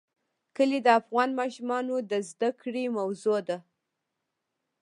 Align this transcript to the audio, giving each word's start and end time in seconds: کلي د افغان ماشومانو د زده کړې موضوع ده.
کلي 0.55 0.79
د 0.83 0.87
افغان 0.99 1.29
ماشومانو 1.39 1.95
د 2.11 2.13
زده 2.29 2.49
کړې 2.61 2.83
موضوع 2.97 3.39
ده. 3.47 3.57